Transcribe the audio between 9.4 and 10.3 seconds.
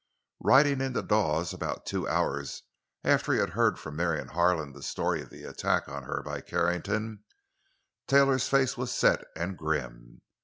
grim.